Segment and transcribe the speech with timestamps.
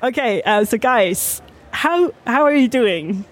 [0.00, 1.42] Okay, uh, so guys,
[1.72, 3.24] how how are you doing?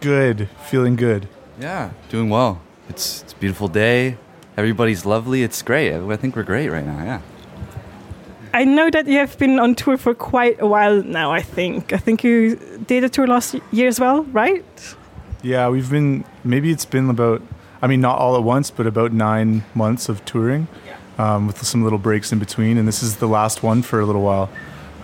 [0.00, 1.28] Good, feeling good.
[1.60, 2.60] Yeah, doing well.
[2.88, 4.16] It's it's a beautiful day.
[4.56, 5.44] Everybody's lovely.
[5.44, 5.92] It's great.
[5.92, 7.04] I think we're great right now.
[7.04, 7.20] Yeah.
[8.52, 11.30] I know that you have been on tour for quite a while now.
[11.30, 11.92] I think.
[11.92, 12.56] I think you
[12.86, 14.96] did a tour last year as well, right?
[15.42, 16.24] Yeah, we've been.
[16.42, 17.42] Maybe it's been about.
[17.80, 20.66] I mean, not all at once, but about nine months of touring,
[21.18, 22.76] um, with some little breaks in between.
[22.76, 24.50] And this is the last one for a little while.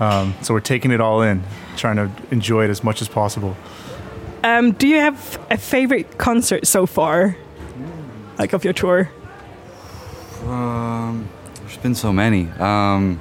[0.02, 1.44] Um, so we're taking it all in,
[1.76, 3.56] trying to enjoy it as much as possible.
[4.42, 7.36] Um, do you have a favorite concert so far,
[8.36, 9.08] like of your tour?
[10.44, 12.48] Um, there's been so many.
[12.58, 13.20] Um,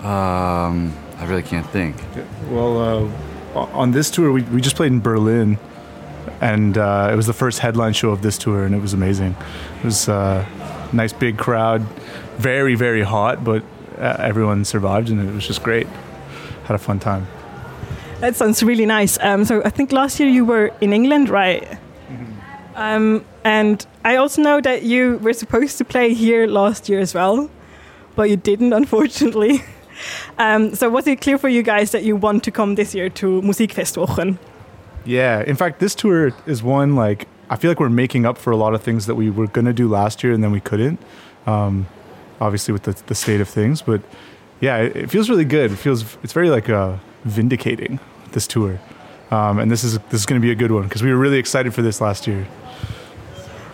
[0.00, 1.96] um, I really can't think.
[2.50, 3.10] Well,
[3.56, 5.58] uh, on this tour, we, we just played in Berlin,
[6.42, 9.34] and uh, it was the first headline show of this tour, and it was amazing.
[9.78, 11.80] It was a uh, nice big crowd,
[12.36, 13.62] very, very hot, but
[13.98, 15.86] everyone survived, and it was just great.
[16.64, 17.26] Had a fun time.
[18.20, 19.18] That sounds really nice.
[19.20, 21.62] Um, so I think last year you were in England, right?
[21.62, 22.32] Mm-hmm.
[22.74, 27.14] Um, and I also know that you were supposed to play here last year as
[27.14, 27.50] well,
[28.16, 29.62] but you didn't, unfortunately.
[30.38, 33.08] Um, so was it clear for you guys that you want to come this year
[33.10, 34.38] to Musikfestwochen?
[35.04, 38.50] Yeah, in fact, this tour is one like I feel like we're making up for
[38.50, 40.98] a lot of things that we were gonna do last year and then we couldn't.
[41.46, 41.86] Um,
[42.44, 44.02] obviously, with the, the state of things, but
[44.60, 45.72] yeah, it, it, feels really good.
[45.72, 47.98] It feels it's very like uh, vindicating
[48.32, 48.78] this tour,
[49.30, 51.18] um, and this is this is going to be a good one because we were
[51.18, 52.46] really excited for this last year.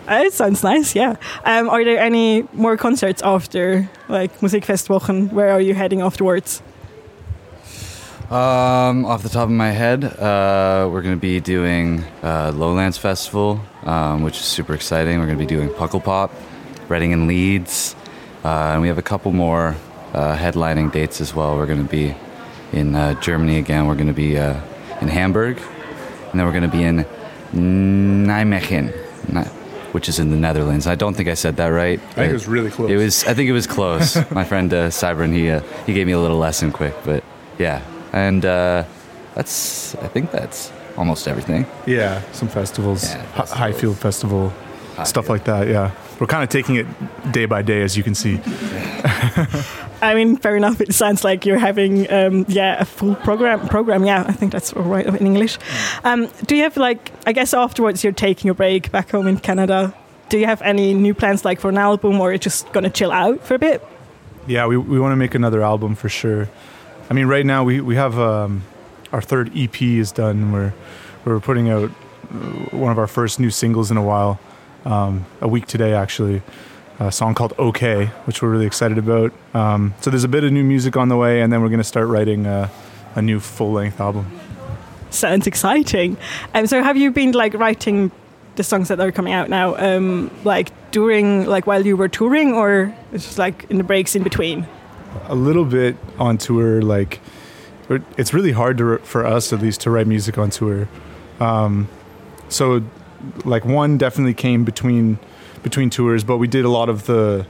[0.07, 1.15] Uh, it sounds nice, yeah.
[1.45, 5.31] Um, are there any more concerts after like Musikfestwochen?
[5.31, 6.61] Where are you heading afterwards?
[8.31, 12.97] Um, off the top of my head, uh, we're going to be doing uh, Lowlands
[12.97, 15.19] Festival, um, which is super exciting.
[15.19, 16.31] We're going to be doing Pukkelpop,
[16.87, 17.93] Reading and Leeds,
[18.43, 19.75] uh, and we have a couple more
[20.13, 21.55] uh, headlining dates as well.
[21.57, 22.15] We're going to be
[22.73, 23.87] in uh, Germany again.
[23.87, 24.59] We're going to be uh,
[25.01, 25.57] in Hamburg,
[26.31, 27.05] and then we're going to be in
[27.53, 28.91] Nijmegen,
[29.93, 30.87] which is in the Netherlands.
[30.87, 31.99] I don't think I said that right.
[31.99, 32.89] I think it was really close.
[32.89, 33.23] It was.
[33.25, 34.15] I think it was close.
[34.31, 37.23] My friend uh, Cybern, he uh, he gave me a little lesson quick, but
[37.59, 37.81] yeah,
[38.13, 38.83] and uh,
[39.35, 39.95] that's.
[39.95, 41.65] I think that's almost everything.
[41.85, 43.51] Yeah, some festivals, yeah, festivals.
[43.51, 45.07] Highfield Festival, Highfield.
[45.07, 45.67] stuff like that.
[45.67, 45.91] Yeah,
[46.21, 46.85] we're kind of taking it
[47.31, 48.39] day by day, as you can see.
[50.03, 50.79] I mean, fair enough.
[50.79, 53.67] It sounds like you're having, um, yeah, a full program.
[53.67, 54.23] Program, yeah.
[54.27, 55.57] I think that's right in English.
[56.03, 57.11] Um, do you have like?
[57.25, 59.95] I guess afterwards you're taking a break back home in Canada.
[60.29, 62.91] Do you have any new plans like for an album, or are you just gonna
[62.91, 63.83] chill out for a bit?
[64.45, 66.47] Yeah, we we want to make another album for sure.
[67.09, 68.61] I mean, right now we we have um,
[69.11, 70.51] our third EP is done.
[70.51, 70.73] We're
[71.25, 72.35] we're putting out uh,
[72.77, 74.39] one of our first new singles in a while.
[74.85, 76.41] Um, a week today, actually
[77.01, 79.33] a song called OK, which we're really excited about.
[79.55, 81.79] Um, so there's a bit of new music on the way, and then we're going
[81.79, 82.69] to start writing a,
[83.15, 84.39] a new full length album.
[85.09, 86.15] Sounds exciting.
[86.53, 88.11] Um, so have you been like writing
[88.55, 92.53] the songs that are coming out now, um, like during, like while you were touring,
[92.53, 94.67] or it's just like in the breaks in between?
[95.25, 97.19] A little bit on tour, like
[98.15, 100.87] it's really hard to, for us at least to write music on tour.
[101.39, 101.89] Um,
[102.47, 102.83] so,
[103.45, 105.19] like one definitely came between
[105.63, 107.45] between tours, but we did a lot of the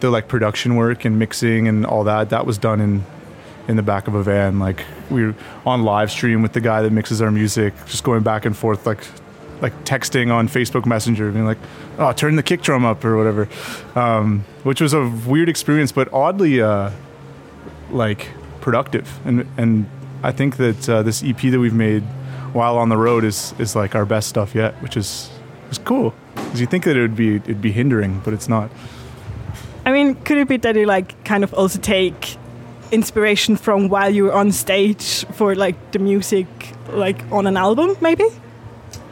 [0.00, 2.30] the like production work and mixing and all that.
[2.30, 3.04] That was done in
[3.68, 4.58] in the back of a van.
[4.58, 5.34] Like we were
[5.64, 8.86] on live stream with the guy that mixes our music, just going back and forth,
[8.86, 9.06] like
[9.60, 11.58] like texting on Facebook Messenger, being like,
[11.98, 13.48] "Oh, turn the kick drum up" or whatever,
[13.94, 16.90] um, which was a weird experience, but oddly uh,
[17.90, 18.28] like
[18.60, 19.18] productive.
[19.24, 19.88] And and
[20.22, 22.02] I think that uh, this EP that we've made
[22.52, 25.30] while on the road is is like our best stuff yet, which is
[25.70, 26.14] is cool.
[26.34, 28.70] Because you think that it would be it'd be hindering, but it's not.
[29.84, 32.36] I mean, could it be that you like kind of also take
[32.90, 36.46] inspiration from while you were on stage for like the music,
[36.90, 38.24] like on an album, maybe?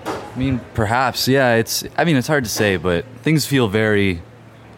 [0.04, 1.54] I mean, perhaps, yeah.
[1.54, 1.84] It's.
[1.96, 4.20] I mean, it's hard to say, but things feel very,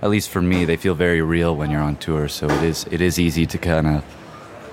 [0.03, 2.29] at least for me, they feel very real when you're on tour.
[2.29, 2.87] So it is.
[2.91, 4.05] It is easy to kind of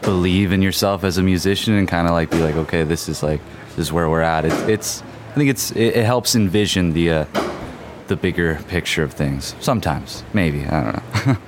[0.02, 3.24] believe in yourself as a musician and kind of like be like, okay, this is
[3.24, 4.46] like this is where we're at.
[4.46, 5.02] It, it's.
[5.32, 5.72] I think it's.
[5.72, 7.12] It, it helps envision the.
[7.12, 7.26] Uh,
[8.08, 9.56] the bigger picture of things.
[9.60, 11.38] Sometimes, maybe I don't know.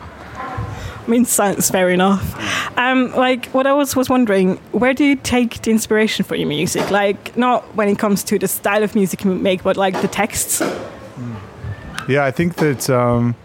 [1.05, 2.25] I mean, sounds fair enough.
[2.77, 6.47] Um, like, what I was was wondering, where do you take the inspiration for your
[6.47, 6.89] music?
[6.89, 10.07] Like, not when it comes to the style of music you make, but like the
[10.07, 10.61] texts.
[12.07, 13.35] Yeah, I think that um,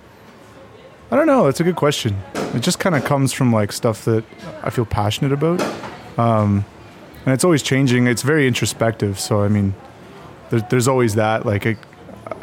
[1.11, 1.45] I don't know.
[1.45, 2.17] that's a good question.
[2.55, 4.25] It just kind of comes from like stuff that
[4.63, 5.61] I feel passionate about,
[6.19, 6.65] um,
[7.25, 8.07] and it's always changing.
[8.07, 9.19] It's very introspective.
[9.19, 9.75] So I mean,
[10.51, 11.47] there, there's always that.
[11.47, 11.79] Like, it,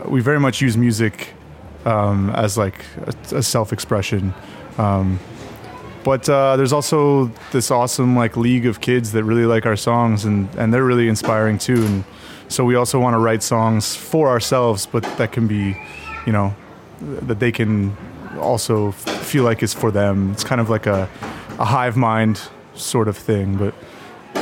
[0.06, 1.33] we very much use music
[1.85, 2.85] um, as like
[3.31, 4.33] a, a self-expression.
[4.77, 5.19] Um,
[6.07, 10.24] but uh, there's also this awesome like league of kids that really like our songs
[10.24, 12.06] and and they're really inspiring too and
[12.47, 15.75] so we also want to write songs for ourselves but that can be
[16.25, 16.56] you know
[17.01, 17.95] that they can
[18.39, 21.09] also feel like it's for them it's kind of like a,
[21.59, 22.39] a hive mind
[22.74, 23.74] sort of thing but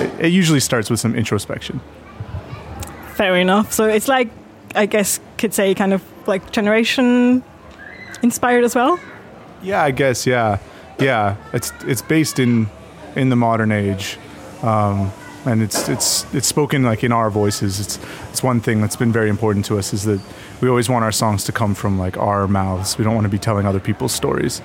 [0.02, 1.80] it, it usually starts with some introspection
[3.16, 3.72] Fair enough.
[3.72, 4.28] So it's like,
[4.76, 7.44] I guess, could say kind of like generation
[8.22, 9.00] inspired as well.
[9.64, 10.28] Yeah, I guess.
[10.28, 10.60] Yeah,
[11.00, 11.38] yeah.
[11.54, 12.68] It's it's based in
[13.16, 14.18] in the modern age,
[14.64, 15.14] um,
[15.46, 17.80] and it's it's it's spoken like in our voices.
[17.80, 18.00] It's
[18.32, 20.20] it's one thing that's been very important to us is that
[20.60, 22.98] we always want our songs to come from like our mouths.
[22.98, 24.62] We don't want to be telling other people's stories.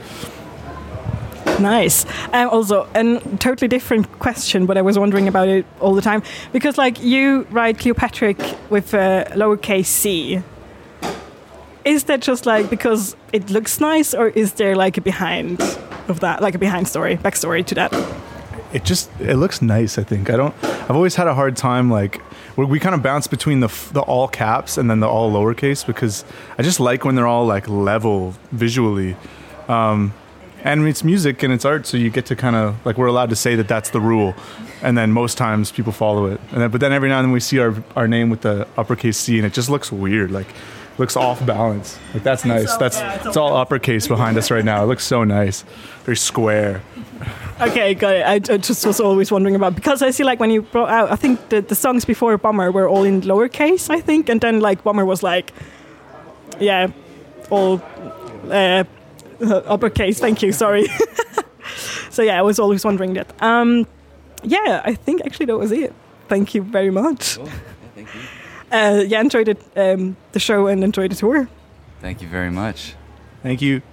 [1.61, 2.07] Nice.
[2.33, 6.23] Um, also, a totally different question, but I was wondering about it all the time
[6.53, 8.39] because, like, you write Cleopatrick
[8.71, 10.43] with a lowercase c.
[11.85, 15.61] Is that just like because it looks nice, or is there like a behind
[16.09, 17.93] of that, like a behind story, backstory to that?
[18.73, 19.99] It just it looks nice.
[19.99, 20.55] I think I don't.
[20.63, 22.21] I've always had a hard time like
[22.57, 25.87] we, we kind of bounce between the the all caps and then the all lowercase
[25.87, 26.25] because
[26.59, 29.17] I just like when they're all like level visually.
[29.69, 30.13] Um,
[30.65, 33.31] and it's music and it's art, so you get to kind of like we're allowed
[33.31, 34.35] to say that that's the rule,
[34.83, 36.41] and then most times people follow it.
[36.53, 38.67] And then, but then every now and then we see our our name with the
[38.77, 40.49] uppercase C, and it just looks weird, like
[40.99, 41.99] looks off balance.
[42.15, 42.77] Like that's nice.
[42.77, 44.85] That's it's all uppercase behind us right now.
[44.85, 45.65] It looks so nice,
[46.05, 46.83] very square.
[47.61, 48.27] Okay, got it.
[48.27, 51.11] I, I just was always wondering about because I see like when you brought out,
[51.11, 54.61] I think the, the songs before Bummer were all in lowercase, I think, and then
[54.61, 55.53] like Bummer was like,
[56.59, 56.89] yeah,
[57.51, 57.83] all
[58.51, 58.85] uh,
[59.67, 60.21] uppercase.
[60.21, 60.53] Thank you.
[60.53, 60.87] Sorry.
[62.11, 63.31] so yeah, I was always wondering that.
[63.43, 63.87] Um,
[64.43, 65.93] yeah, I think actually that was it.
[66.29, 67.37] Thank you very much.
[67.37, 67.47] Cool.
[67.47, 67.53] Yeah,
[67.95, 68.21] thank you.
[68.73, 71.49] Uh, yeah, enjoyed it, um, the show and enjoyed the tour.
[72.01, 72.95] Thank you very much.
[73.43, 73.83] Thank you.